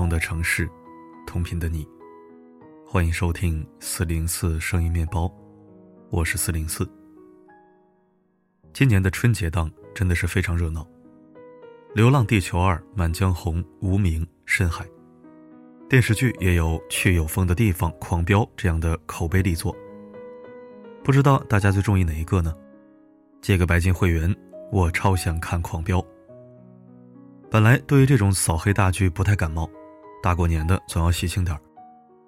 [0.00, 0.66] 同的城市，
[1.26, 1.86] 同频的你，
[2.86, 5.30] 欢迎收听四零四声音面包，
[6.08, 6.90] 我是四零四。
[8.72, 10.80] 今年的春节档真的是非常热闹，
[11.94, 14.86] 《流浪地球二》《满江红》《无名》《深海》，
[15.86, 19.76] 电视剧也有《去有风的地方》《狂飙》这样的口碑力作。
[21.04, 22.54] 不知道大家最中意哪一个呢？
[23.42, 24.34] 借个白金会员，
[24.72, 25.98] 我超想看《狂飙》。
[27.50, 29.68] 本来对于这种扫黑大剧不太感冒，
[30.22, 31.58] 大过年的总要喜庆点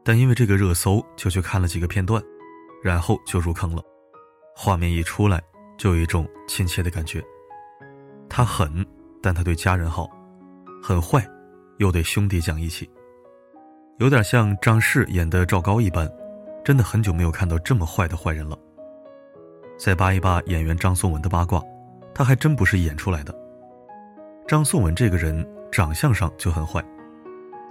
[0.04, 2.22] 但因为这个热搜，就去看了几个片段，
[2.82, 3.82] 然后就入坑了。
[4.56, 5.40] 画面一出来，
[5.78, 7.22] 就有一种亲切的感觉。
[8.28, 8.84] 他狠，
[9.22, 10.06] 但他对家人好；
[10.82, 11.24] 很坏，
[11.78, 12.90] 又对兄弟讲义气。
[13.98, 16.10] 有点像张氏演的赵高一般，
[16.64, 18.58] 真的很久没有看到这么坏的坏人了。
[19.78, 21.62] 再扒一扒演员张颂文的八卦，
[22.14, 23.34] 他还真不是演出来的。
[24.48, 26.82] 张颂文这个人长相上就很坏，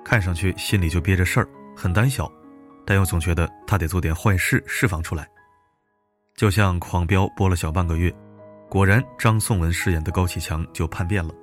[0.04, 2.32] 看上去心里就憋着事儿，很胆小，
[2.86, 5.28] 但又总觉得他得做点坏事释放出来。
[6.36, 8.14] 就像《狂飙》播了小半个月，
[8.70, 11.34] 果然张颂文饰演的高启强就叛变了，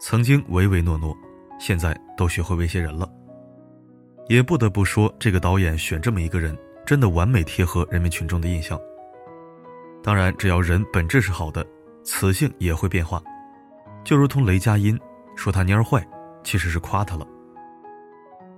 [0.00, 1.16] 曾经唯唯诺诺，
[1.58, 3.08] 现在都学会威胁人了。
[4.28, 8.78] 也不得不说，这个导演选这么一个人，真的完美贴合人民群众的印象。
[10.02, 11.66] 当然，只要人本质是好的，
[12.04, 13.22] 雌性也会变化。
[14.04, 14.98] 就如同雷佳音
[15.34, 16.06] 说他蔫坏，
[16.44, 17.26] 其实是夸他了。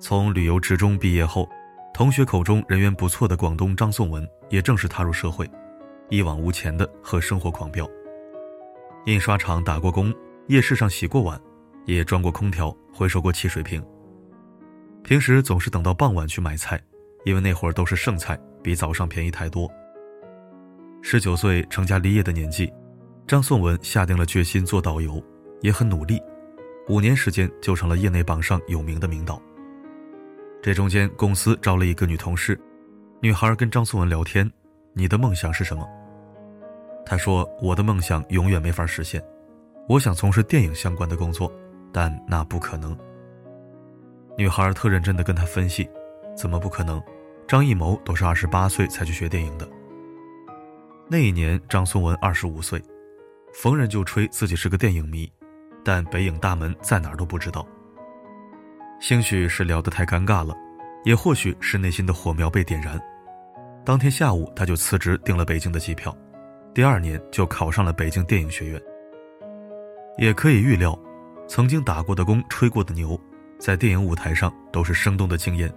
[0.00, 1.46] 从旅游职中毕业后，
[1.92, 5.48] 同学口中人缘不错的广东张颂文，也正式踏入社会，
[6.08, 7.86] 一往无前的和生活狂飙。
[9.04, 10.12] 印刷厂打过工，
[10.48, 11.38] 夜市上洗过碗，
[11.84, 13.84] 也装过空调，回收过汽水瓶。
[15.04, 16.80] 平时总是等到傍晚去买菜，
[17.26, 19.70] 因为那会儿都是剩菜，比早上便宜太多。
[21.02, 22.72] 十九岁成家立业的年纪，
[23.26, 25.22] 张颂文下定了决心做导游。
[25.60, 26.18] 也很努力，
[26.88, 29.38] 五年时间就成了业内榜上有名的名导。
[30.62, 32.60] 这中间，公司招了一个女同事，
[33.20, 34.50] 女孩跟张颂文聊天
[34.92, 35.88] ：“你的梦想是什么？”
[37.06, 39.22] 他说：“我的梦想永远没法实现，
[39.88, 41.50] 我想从事电影相关的工作，
[41.92, 42.94] 但那不可能。”
[44.36, 45.88] 女孩特认真地跟他分析
[46.36, 47.02] ：“怎么不可能？
[47.48, 49.66] 张艺谋都是二十八岁才去学电影的。”
[51.08, 52.80] 那一年，张颂文二十五岁，
[53.54, 55.30] 逢人就吹自己是个电影迷。
[55.82, 57.66] 但北影大门在哪儿都不知道。
[59.00, 60.54] 兴许是聊得太尴尬了，
[61.04, 63.00] 也或许是内心的火苗被点燃。
[63.82, 66.14] 当天下午，他就辞职订了北京的机票，
[66.74, 68.80] 第二年就考上了北京电影学院。
[70.18, 70.96] 也可以预料，
[71.48, 73.18] 曾经打过的工、吹过的牛，
[73.58, 75.72] 在电影舞台上都是生动的惊艳。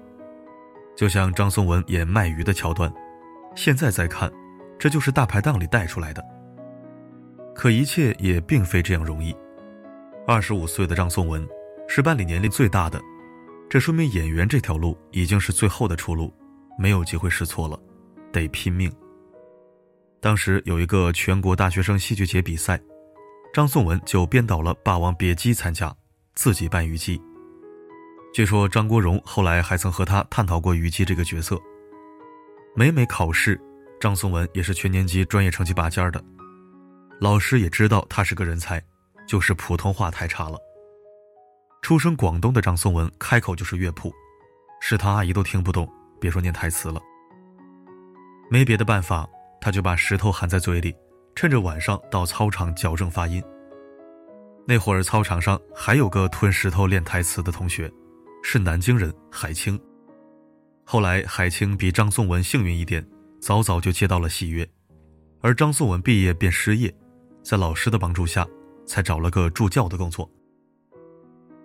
[0.94, 2.94] 就像张颂文演卖鱼的桥段，
[3.56, 4.30] 现在再看，
[4.78, 6.22] 这就是大排档里带出来的。
[7.56, 9.34] 可一切也并非这样容易。
[10.28, 11.48] 二十五岁的张颂文，
[11.88, 13.02] 是班里年龄最大的，
[13.74, 16.32] 这说明演员这条路已经是最后的出路，
[16.78, 17.80] 没有机会试错了，
[18.32, 18.94] 得拼命。
[20.22, 22.80] 当时有一个全国大学生戏剧节比赛，
[23.52, 25.92] 张颂文就编导了《霸王别姬》参加，
[26.36, 27.20] 自己扮虞姬。
[28.32, 31.60] 据说张国荣后来还曾和他探讨过虞姬这个角色。
[32.76, 33.60] 每每考试，
[34.00, 36.24] 张颂文也是全年级专业成绩拔尖的，
[37.20, 38.80] 老师也知道他是个人才。
[39.28, 40.60] 就是普通话太差了。
[41.84, 44.10] 出生广东的张颂文开口就是乐谱，
[44.80, 45.86] 食堂阿姨都听不懂，
[46.18, 47.02] 别说念台词了。
[48.50, 49.28] 没别的办法，
[49.60, 50.96] 他就把石头含在嘴里，
[51.36, 53.44] 趁着晚上到操场矫正发音。
[54.66, 57.92] 那会儿操场上还有个吞石头练台词的同学，
[58.42, 59.78] 是南京人海清。
[60.86, 63.06] 后来海清比张颂文幸运一点，
[63.42, 64.66] 早早就接到了戏约，
[65.42, 66.96] 而张颂文毕业便失业，
[67.44, 68.48] 在老师的帮助下。
[68.86, 70.30] 才找了个助教的工作，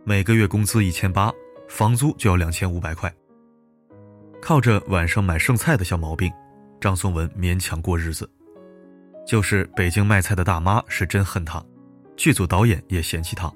[0.09, 1.31] 每个月工资一千八，
[1.69, 3.15] 房租就要两千五百块。
[4.41, 6.33] 靠着晚上买剩菜的小毛病，
[6.81, 8.27] 张颂文勉强过日子。
[9.27, 11.63] 就是北京卖菜的大妈是真恨他，
[12.17, 13.53] 剧组导演也嫌弃他，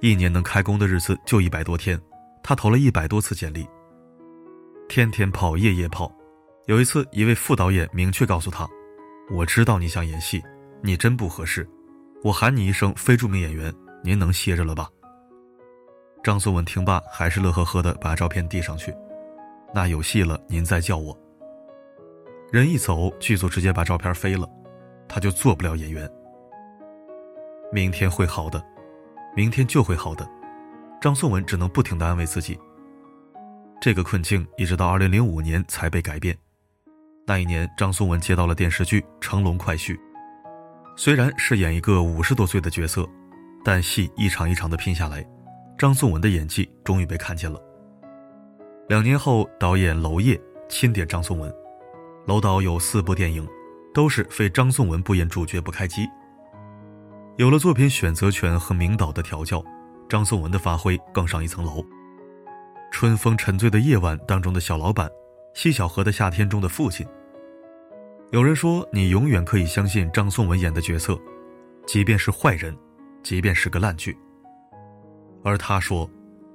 [0.00, 2.00] 一年能开工的日子就一百多天，
[2.44, 3.66] 他投了一百多次简历，
[4.88, 6.08] 天天跑，夜夜跑。
[6.66, 8.68] 有一次，一位副导演明确告诉他
[9.34, 10.40] ：“我知道你想演戏，
[10.80, 11.68] 你真不合适。”
[12.22, 13.74] 我喊你一声非著名演员，
[14.04, 14.88] 您能歇着了吧？
[16.22, 18.94] 张颂文听罢，还是乐呵呵的把照片递上去。
[19.74, 21.18] 那有戏了，您再叫我。
[22.52, 24.48] 人一走，剧组直接把照片飞了，
[25.08, 26.08] 他就做不了演员。
[27.72, 28.62] 明天会好的，
[29.34, 30.28] 明天就会好的。
[31.00, 32.56] 张颂文只能不停的安慰自己。
[33.80, 36.38] 这个困境一直到二零零五年才被改变。
[37.26, 39.96] 那一年，张颂文接到了电视剧《乘龙快婿》。
[40.96, 43.08] 虽然是演一个五十多岁的角色，
[43.64, 45.26] 但戏一场一场的拼下来，
[45.82, 47.60] 张颂文的演技终于被看见了。
[48.88, 51.52] 两年后，导演娄烨钦点张颂文，
[52.24, 53.44] 娄导有四部电影，
[53.92, 56.08] 都是非张颂文不演主角不开机。
[57.36, 59.60] 有了作品选择权和名导的调教，
[60.08, 61.80] 张颂文的发挥更上一层楼。
[62.92, 65.08] 《春风沉醉的夜晚》当中的小老板，
[65.52, 67.04] 《西小河的夏天》中的父亲。
[68.30, 71.18] 有人说，你永远可以相信张颂文演的角色，
[71.88, 72.72] 即便是坏人，
[73.24, 74.16] 即便是个烂剧。
[75.42, 76.08] 而他说，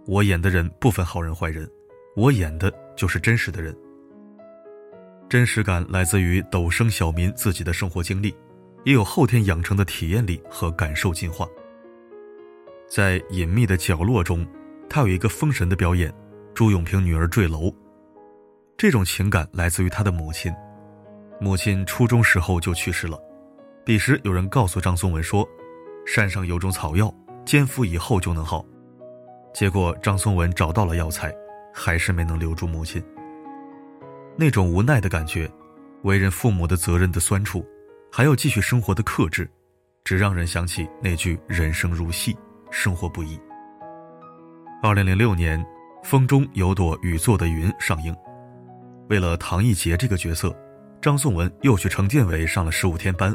[0.06, 1.70] 我演的人不分好人坏人，
[2.16, 3.76] 我演的就是真实的人。
[5.30, 8.36] 真实感来自于斗生小民自己的生活经历。
[8.84, 11.46] 也有后天养成的体验力和感受进化。
[12.88, 14.48] 在隐秘的角落中，
[14.90, 16.14] 他有一个封神的表演：
[16.54, 17.70] 朱永平女儿坠楼。
[18.78, 20.54] 这种情感来自于他的母亲，
[21.42, 23.20] 母亲初中时候就去世了。
[23.84, 25.46] 彼时有人告诉张颂文说，
[26.06, 27.14] 山上有种草药，
[27.46, 28.66] 煎服以后就能好。
[29.58, 31.34] 结果张颂文找到了药材，
[31.74, 33.04] 还是没能留住母亲。
[34.36, 35.50] 那种无奈的感觉，
[36.04, 37.66] 为人父母的责任的酸楚。
[38.12, 39.50] 还有继续生活的克制，
[40.04, 42.38] 只让人想起那句“人生如戏，
[42.70, 43.40] 生活不易”。
[44.84, 45.60] 二零零六年，
[46.04, 48.16] 《风中有朵雨做的云》上映，
[49.10, 50.56] 为了唐艺杰这个角色，
[51.02, 53.34] 张颂文又去城建委上了十五天班。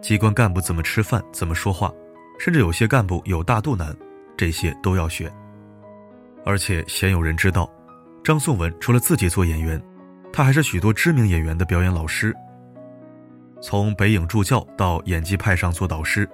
[0.00, 1.92] 机关干部怎么吃饭，怎么说话，
[2.38, 3.94] 甚至有些干部有大肚腩，
[4.38, 5.30] 这些都要学。
[6.46, 7.70] 而且鲜有人知道，
[8.24, 9.82] 张颂文除了自己做演员，
[10.32, 12.34] 他还是许多知名演员的表演老师。
[13.60, 16.26] 从北影助教到演技派上做导师，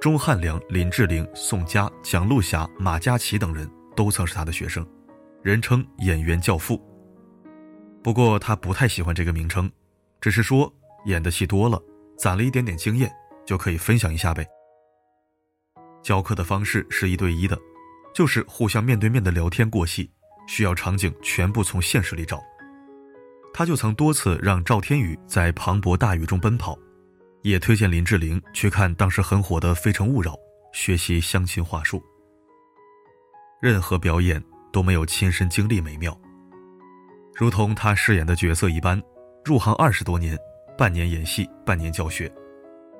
[0.00, 4.86] 钟汉良、林志玲、宋佳、蒋璐霞、马嘉祺等人都曾是他的学生，
[5.42, 6.78] 人称“演员教父”。
[8.04, 9.68] 不过他不太喜欢这个名称，
[10.20, 10.72] 只是说
[11.06, 11.82] 演的戏多了，
[12.18, 13.10] 攒了一点点经验，
[13.46, 14.46] 就可以分享一下呗。
[16.02, 17.58] 教课的方式是一对一的，
[18.14, 20.10] 就是互相面对面的聊天过戏，
[20.46, 22.40] 需要场景全部从现实里找。
[23.52, 26.78] 他就曾多次让赵天宇在磅礴大雨中奔跑，
[27.42, 30.32] 也推荐林志玲去看当时很火的《非诚勿扰》，
[30.72, 32.02] 学习相亲话术。
[33.60, 34.42] 任何表演
[34.72, 36.16] 都没有亲身经历美妙，
[37.34, 39.02] 如同他饰演的角色一般。
[39.44, 40.36] 入行二十多年，
[40.76, 42.30] 半年演戏，半年教学，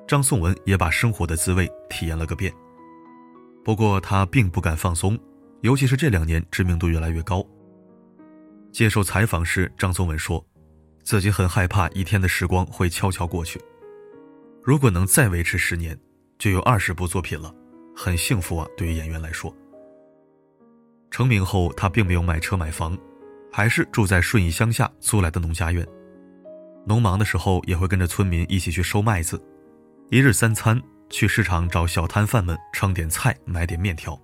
[0.07, 2.51] 张颂文也把生活的滋味体验了个遍。
[3.69, 5.15] 不过他并不敢放松，
[5.61, 7.45] 尤其是这两年知名度越来越高。
[8.71, 10.43] 接受采访时，张颂文说。
[11.03, 13.61] 自己很害怕一天的时光会悄悄过去。
[14.63, 15.95] 如果能再维持十年，
[16.39, 17.53] 就有二十部作品了，
[17.95, 18.67] 很幸福啊！
[18.75, 19.55] 对于演员来说。
[21.11, 22.97] 成名后，他并没有买车买房，
[23.51, 25.87] 还是住在顺义乡下租来的农家院。
[26.87, 29.39] 农忙的时候，也会跟着村民一起去收麦子。
[30.09, 34.19] 一日三餐，去市场找小摊贩们称点菜，买点面条。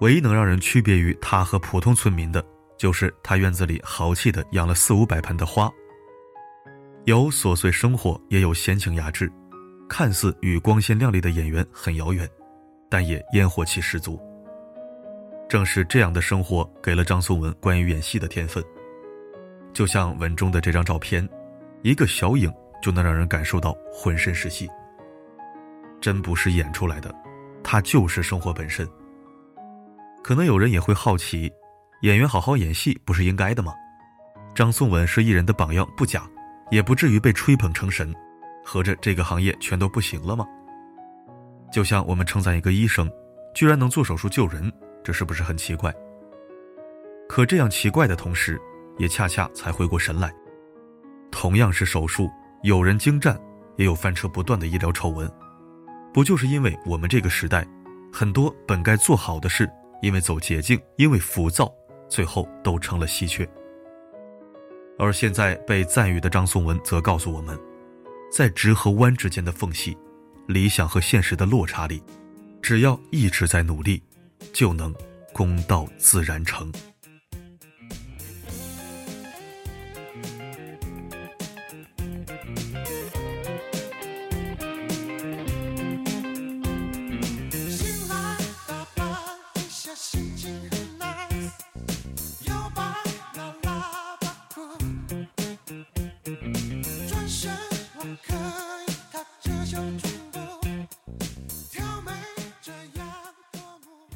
[0.00, 2.44] 唯一能让人区别于他和普通村民的。
[2.76, 5.70] 就是他院子里豪气的养了四五百盆的花，
[7.04, 9.30] 有琐碎生活，也有闲情雅致，
[9.88, 12.28] 看似与光鲜亮丽的演员很遥远，
[12.90, 14.20] 但也烟火气十足。
[15.48, 18.62] 正是这样的生活，给了张颂文关于演戏的天分。
[19.72, 21.26] 就像文中的这张照片，
[21.82, 24.68] 一个小影就能让人感受到浑身是戏。
[26.04, 27.10] 真不是演出来的，
[27.62, 28.86] 他就是生活本身。
[30.22, 31.50] 可能有人也会好奇。
[32.02, 33.72] 演员好好演戏不是应该的吗？
[34.54, 36.28] 张颂文是艺人的榜样不假，
[36.70, 38.14] 也不至于被吹捧成神，
[38.62, 40.46] 合着这个行业全都不行了吗？
[41.72, 43.10] 就像我们称赞一个医生，
[43.54, 44.70] 居然能做手术救人，
[45.02, 45.90] 这是不是很奇怪？
[47.30, 48.60] 可这样奇怪的同时，
[48.98, 50.30] 也恰恰才回过神来。
[51.30, 52.30] 同样是手术，
[52.62, 53.40] 有人精湛，
[53.78, 55.26] 也有翻车不断的医疗丑闻，
[56.14, 57.66] 不就是因为我们这个时代，
[58.12, 59.68] 很多本该做好的事，
[60.00, 61.70] 因为走捷径，因为浮躁。
[62.08, 63.48] 最后都成了稀缺。
[64.98, 67.58] 而现在被赞誉的张颂文则告诉我们，
[68.30, 69.96] 在直和弯之间的缝隙，
[70.46, 72.00] 理想和现实的落差里，
[72.62, 74.00] 只要一直在努力，
[74.52, 74.94] 就能
[75.32, 76.70] 功到自然成。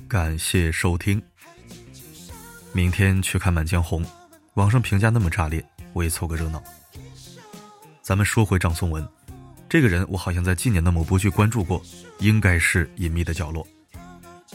[0.09, 1.23] 感谢收听。
[2.73, 4.03] 明天去看《满江红》，
[4.55, 5.62] 网上评价那么炸裂，
[5.93, 6.62] 我也凑个热闹。
[8.00, 9.07] 咱们说回张颂文，
[9.69, 11.83] 这个人我好像在今年的某部剧关注过，
[12.21, 13.62] 应该是《隐秘的角落》。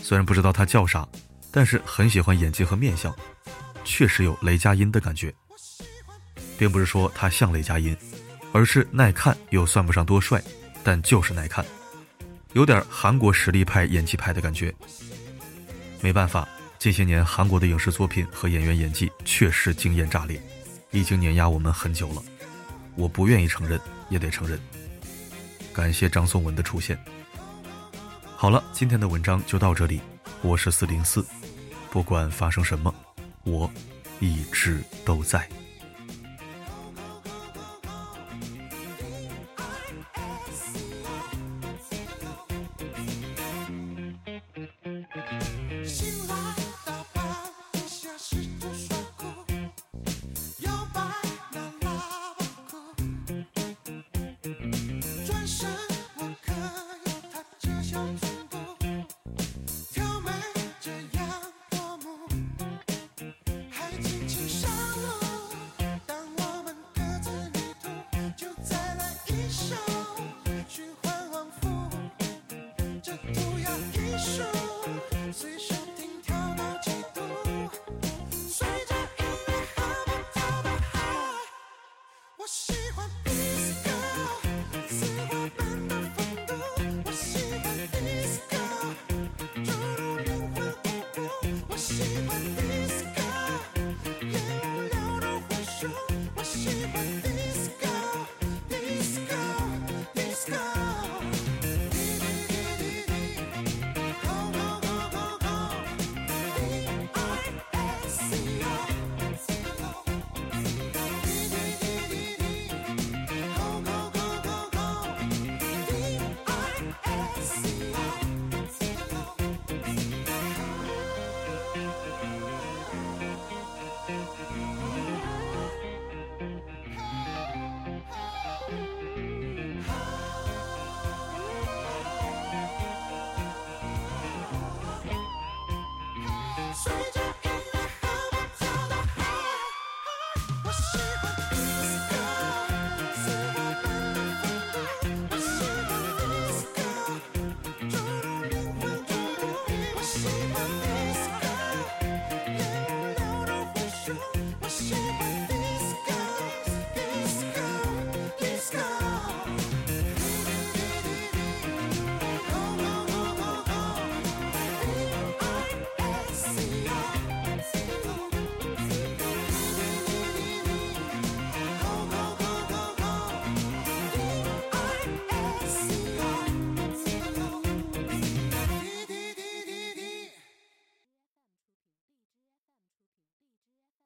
[0.01, 1.07] 虽然不知道他叫啥，
[1.51, 3.15] 但是很喜欢演技和面相，
[3.85, 5.31] 确实有雷佳音的感觉。
[6.57, 7.95] 并不是说他像雷佳音，
[8.53, 10.41] 而是耐看又算不上多帅，
[10.83, 11.63] 但就是耐看，
[12.53, 14.73] 有点韩国实力派演技派的感觉。
[16.03, 16.45] 没办法，
[16.77, 20.37] 近些年韩国的影视作品和演员演技确实惊艳炸裂，
[20.91, 22.21] 已经碾压我们很久了。
[22.95, 23.79] 我不愿意承认，
[24.09, 24.59] 也得承认。
[25.71, 26.99] 感谢张颂文的出现。
[28.35, 30.01] 好了，今天的文章就到这里。
[30.41, 31.25] 我是四零四，
[31.89, 32.93] 不管发生什么，
[33.45, 33.71] 我
[34.19, 35.47] 一直都在。